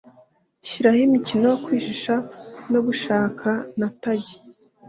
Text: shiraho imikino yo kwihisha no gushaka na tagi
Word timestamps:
shiraho 0.67 0.99
imikino 1.07 1.43
yo 1.51 1.57
kwihisha 1.63 2.15
no 2.71 2.79
gushaka 2.87 3.49
na 3.79 3.87
tagi 4.01 4.35